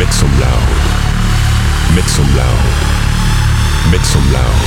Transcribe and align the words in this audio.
Make 0.00 0.14
some 0.14 0.32
loud. 0.40 0.68
Make 1.94 2.08
some 2.08 2.24
loud. 2.34 2.64
Make 3.92 4.00
some 4.00 4.32
loud. 4.32 4.60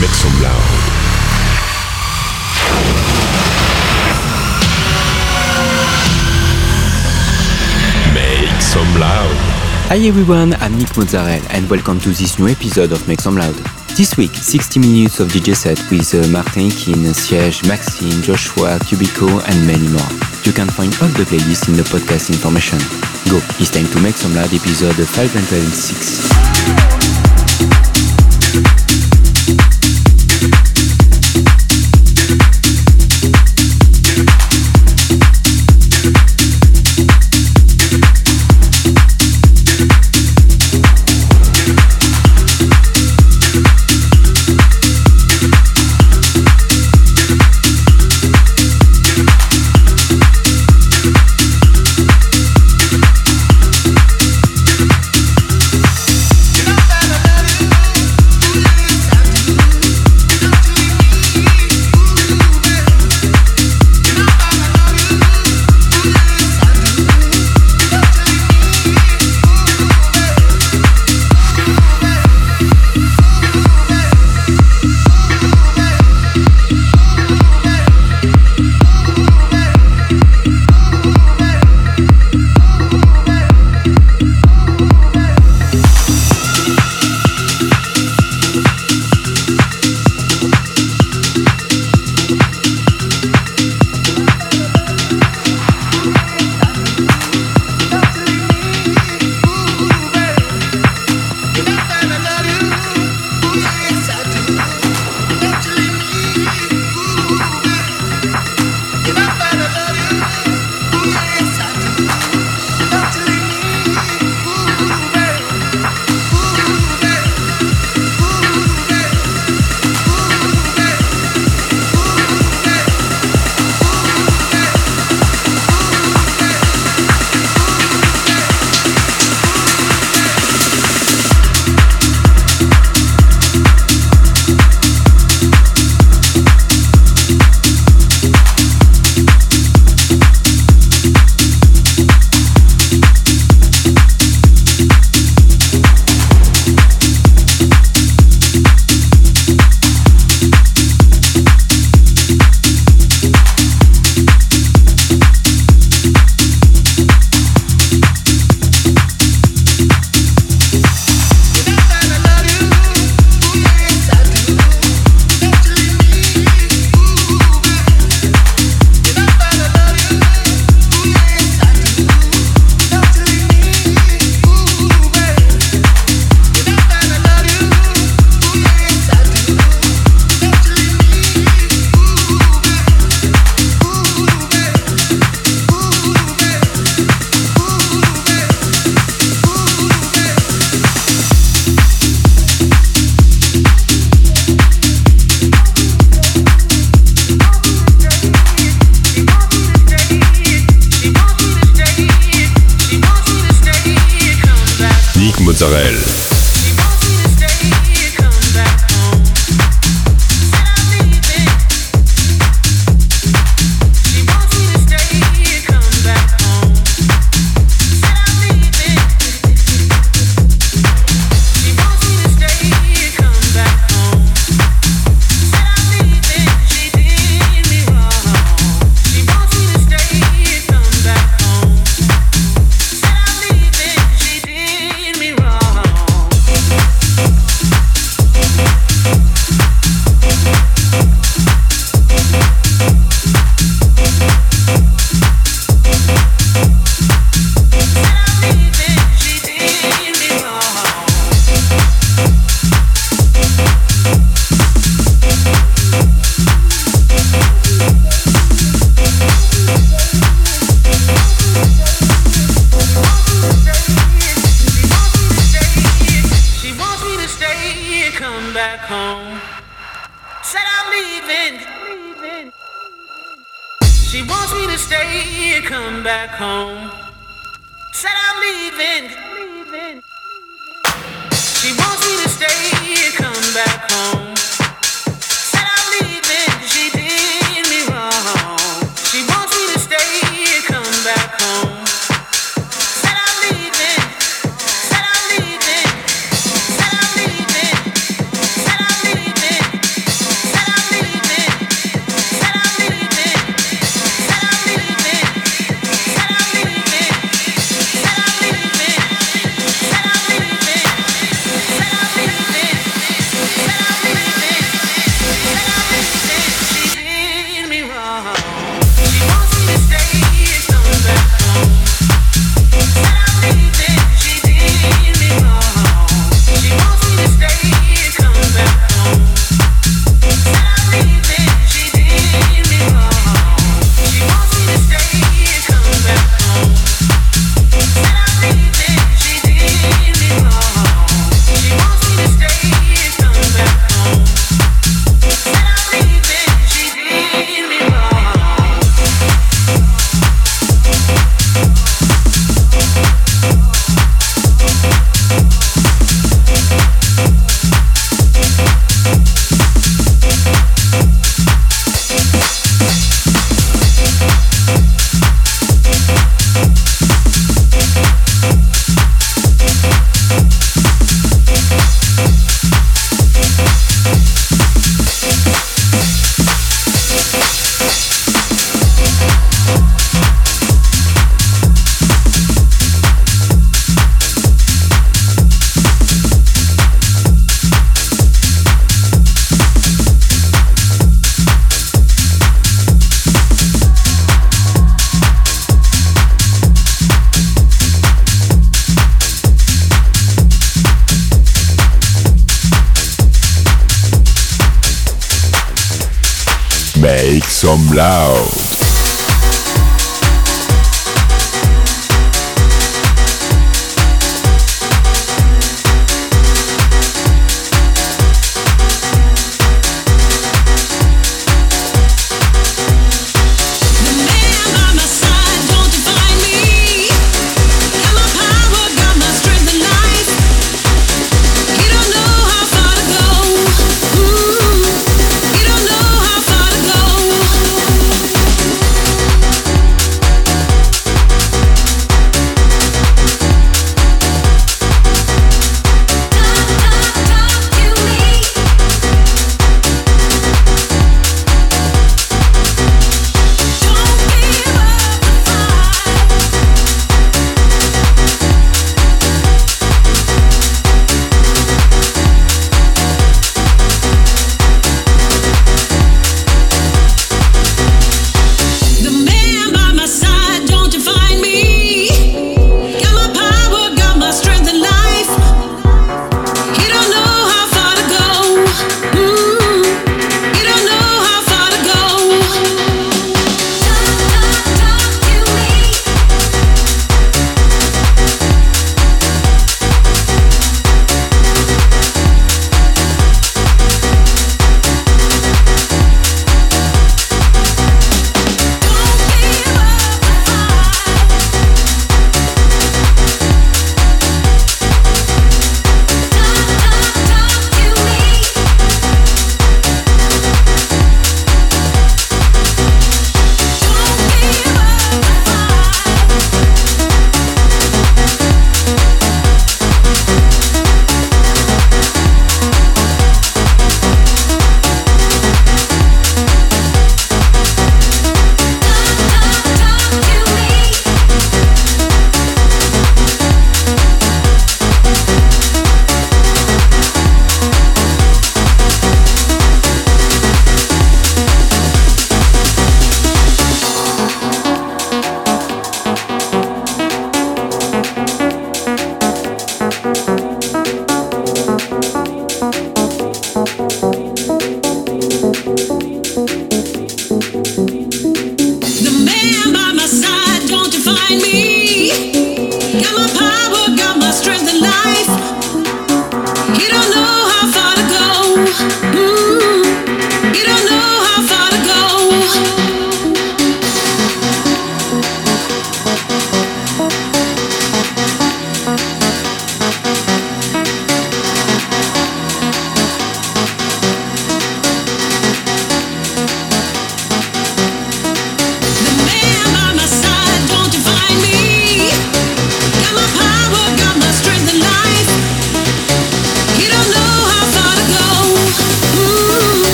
Make 0.00 0.16
some 0.16 0.32
loud. 0.40 0.70
Make 8.14 8.62
some 8.62 8.98
loud. 8.98 9.36
Hi 9.90 9.98
everyone, 9.98 10.54
I'm 10.62 10.78
Nick 10.78 10.96
Mozzarella 10.96 11.46
and 11.50 11.68
welcome 11.68 12.00
to 12.00 12.08
this 12.08 12.38
new 12.38 12.48
episode 12.48 12.92
of 12.92 13.06
Make 13.06 13.20
Some 13.20 13.36
Loud. 13.36 13.54
This 13.98 14.16
week, 14.16 14.30
60 14.30 14.80
minutes 14.80 15.20
of 15.20 15.28
DJ 15.28 15.54
set 15.54 15.78
with 15.90 16.14
uh, 16.14 16.26
Martin 16.28 16.70
Kin, 16.70 17.12
Siege, 17.12 17.68
Maxime, 17.68 18.22
Joshua, 18.22 18.78
Cubico 18.78 19.28
and 19.46 19.66
many 19.66 19.88
more. 19.88 20.08
You 20.44 20.52
can 20.52 20.68
find 20.68 20.90
all 21.02 21.08
the 21.08 21.24
playlists 21.28 21.68
in 21.68 21.76
the 21.76 21.82
podcast 21.82 22.30
information. 22.30 23.15
Go, 23.28 23.38
it's 23.58 23.70
time 23.70 23.86
to 23.86 24.00
Make 24.00 24.16
Some 24.16 24.34
Loud 24.34 24.54
episode 24.54 24.94
506. 24.94 26.95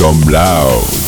some 0.00 0.32
loud. 0.32 0.99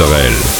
Sorel. 0.00 0.59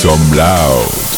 Some 0.00 0.32
loud. 0.34 1.09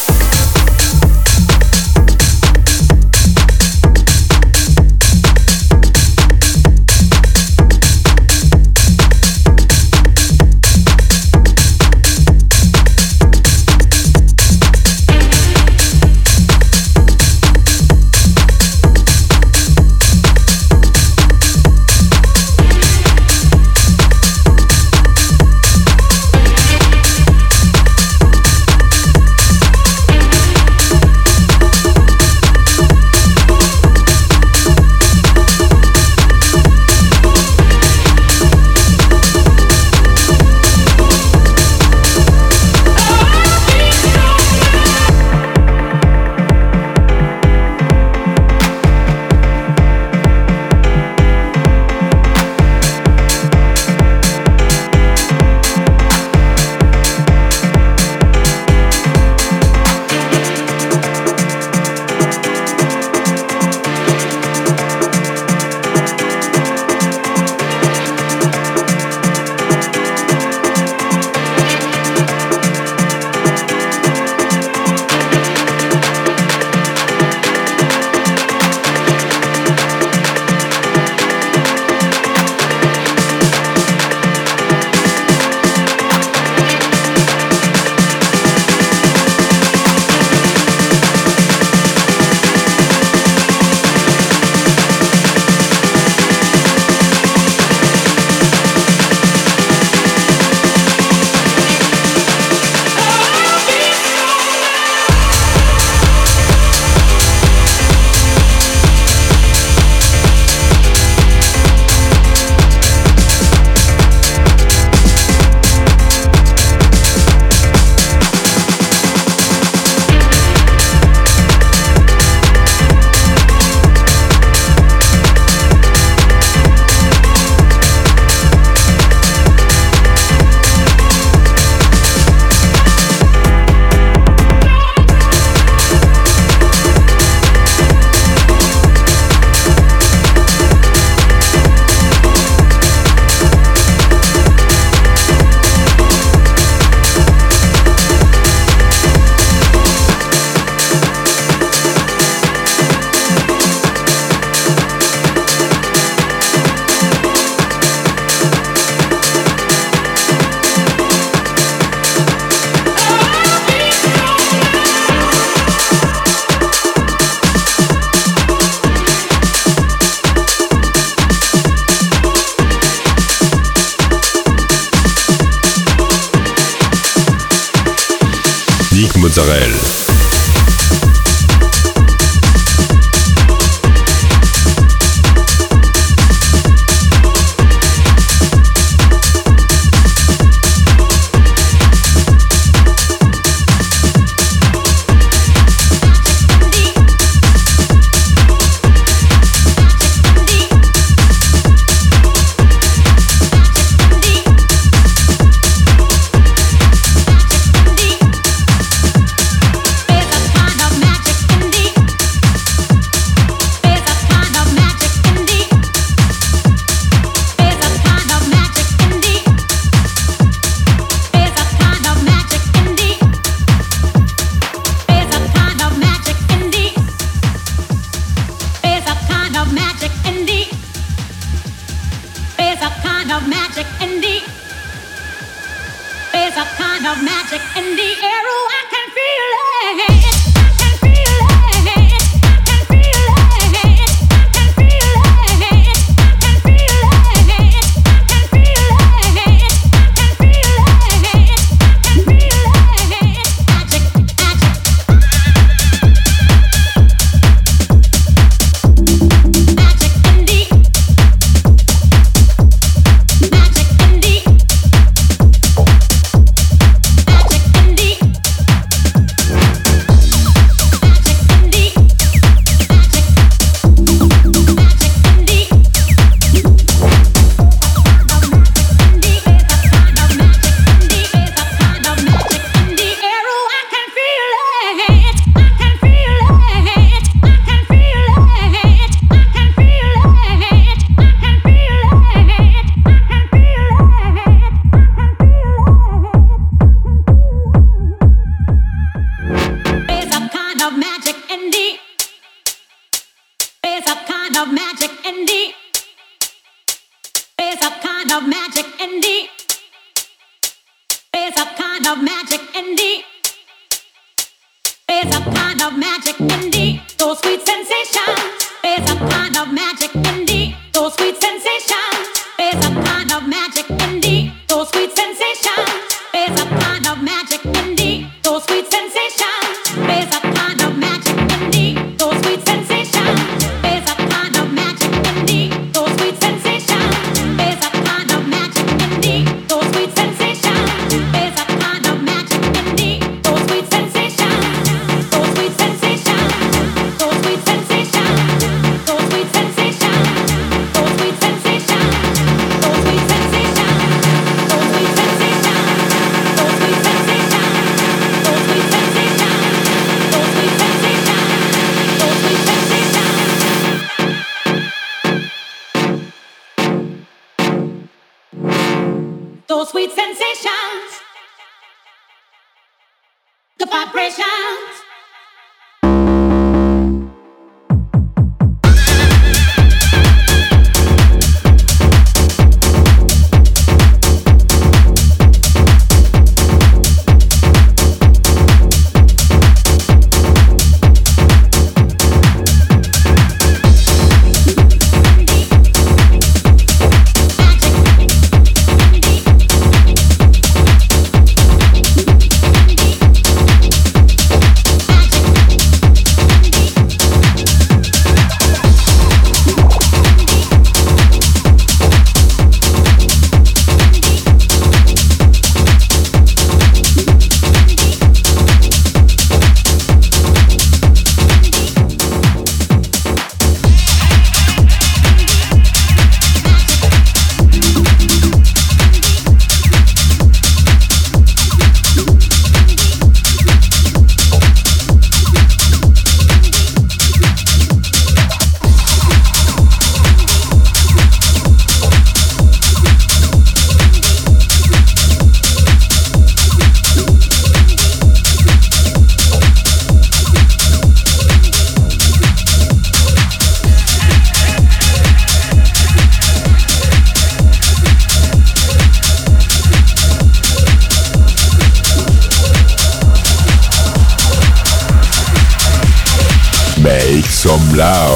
bla 467.93 468.32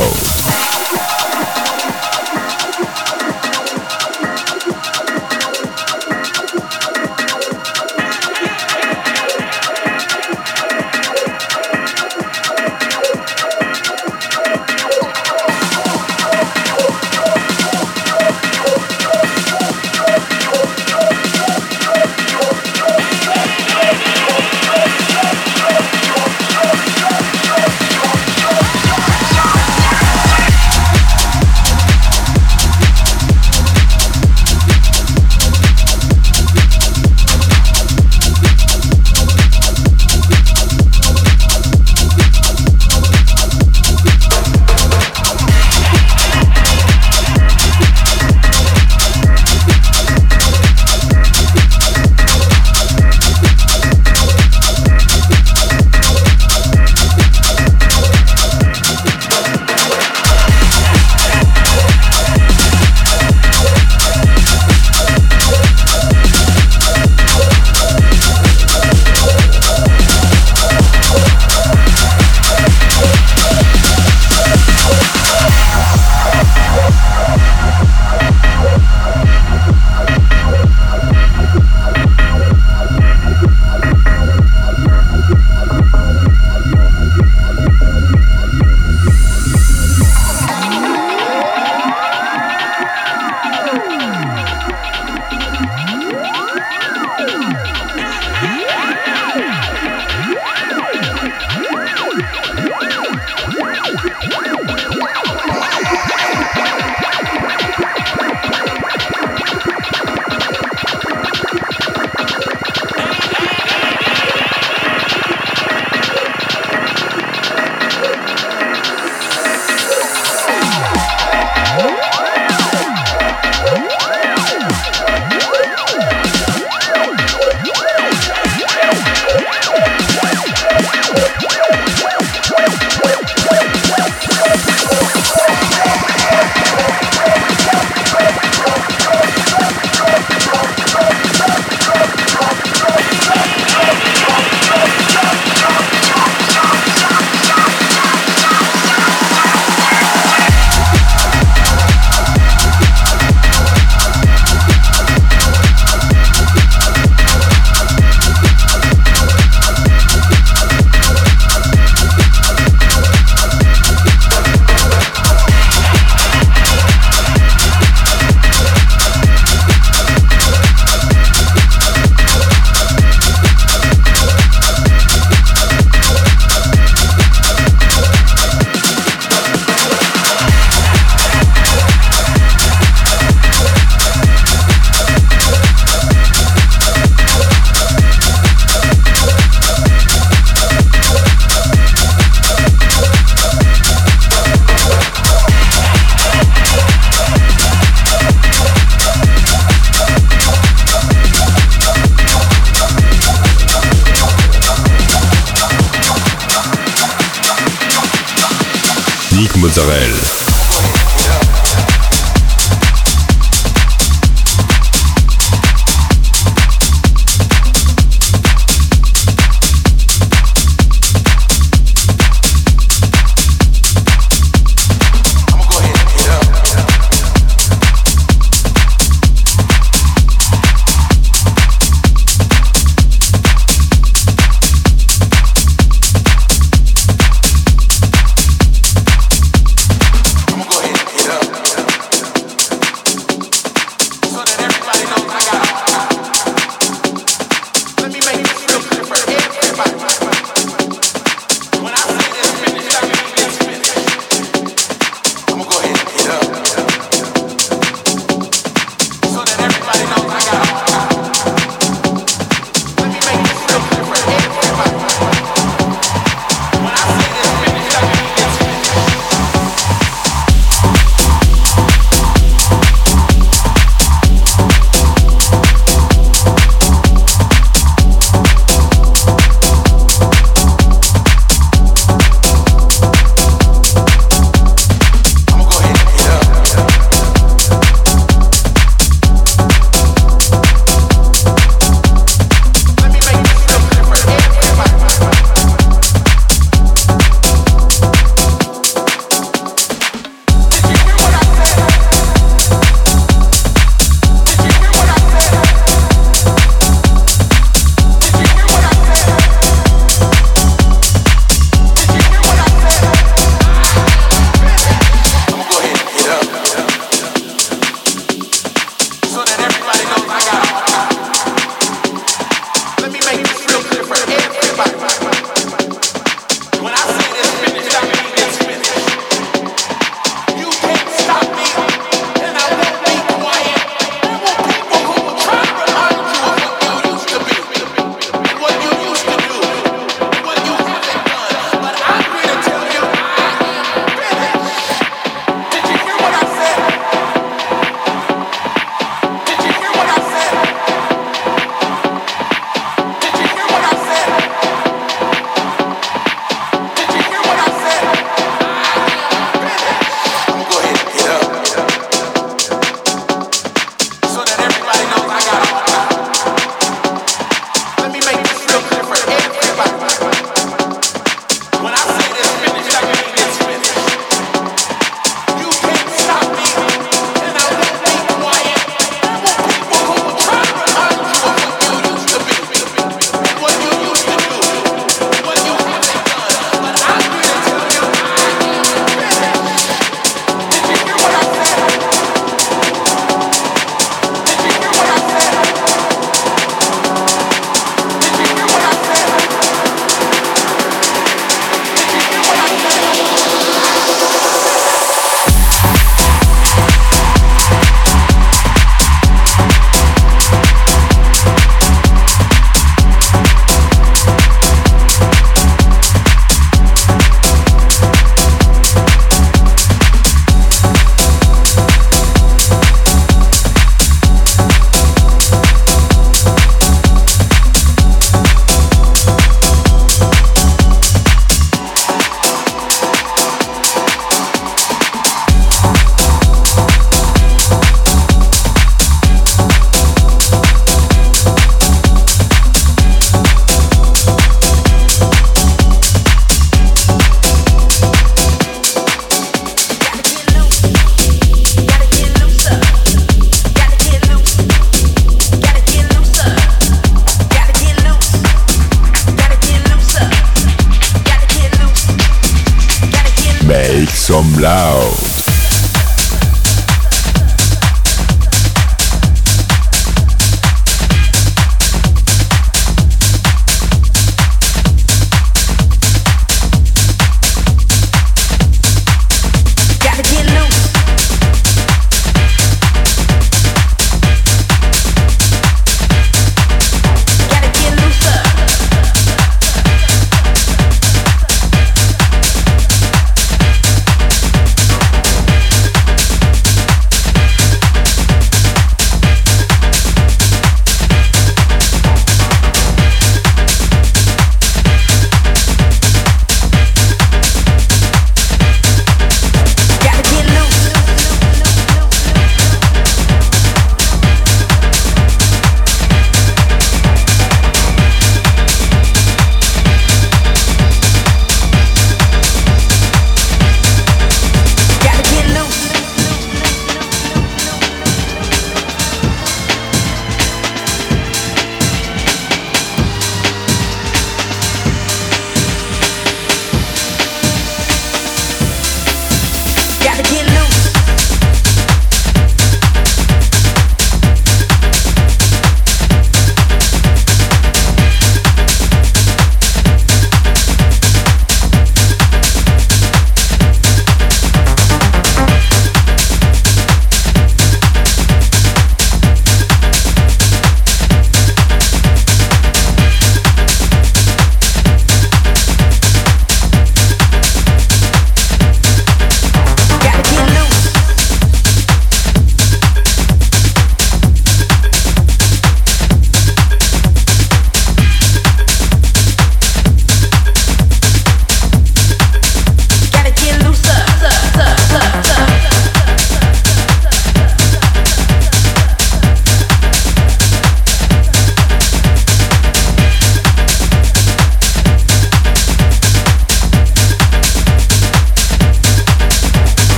Mozzarella. 209.76 210.36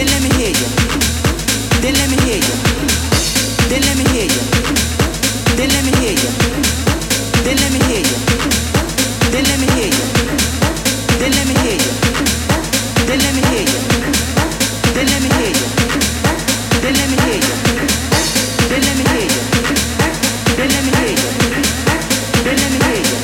Then 0.00 0.08
let 0.08 0.16
me 0.22 0.30
hear 0.40 0.48
you. 0.48 0.68
Then 1.82 1.92
let 1.92 2.08
me 2.08 2.16
hear 2.24 2.40
you. 2.40 2.54
Then 3.68 3.82
let 3.84 3.96
me 4.00 4.04
hear 4.08 4.24
you. 4.32 4.40
Then 5.60 5.68
let 5.68 5.84
me 5.84 5.92
hear 6.00 6.16
you. 6.16 6.32
Then 7.44 7.60
let 7.60 7.68
me 7.68 7.84
hear 7.84 8.00
you. 8.00 8.16
Then 9.28 9.44
let 9.44 9.60
me 9.60 9.68
hear. 9.76 9.92
Then 11.20 11.36
let 11.36 11.44
me 11.44 11.52
hear 11.60 11.76
you. 11.76 11.92
Then 13.04 13.20
let 13.20 13.36
me 13.36 13.44
hear 13.52 13.60
you. 13.60 13.76
Then 14.96 15.04
let 15.04 15.20
me 15.20 15.28
hear 15.36 15.52
you. 15.52 15.68
Then 16.80 16.96
let 16.96 17.12
me 17.12 17.20
hear 17.20 17.36
you. 17.36 17.52
Then 18.70 18.80
let 18.80 18.96
me 18.96 19.04
hear 19.12 19.20
you. 19.20 19.44
Then 20.56 20.72
let 20.72 20.80
me 20.80 20.96
hear 20.96 21.12
you. 21.12 21.28
Then 22.44 22.56
let 22.56 22.72
me 22.72 22.78
hear 22.88 22.96
you. 22.96 23.20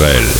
Nick 0.00 0.39